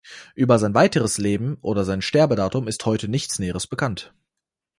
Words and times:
Über 0.33 0.57
sein 0.57 0.73
weiteres 0.73 1.19
Lebens 1.19 1.59
oder 1.61 1.85
sein 1.85 2.01
Sterbedatum 2.01 2.67
ist 2.67 2.87
heute 2.87 3.07
nichts 3.07 3.37
Näheres 3.37 3.67
bekannt. 3.67 4.15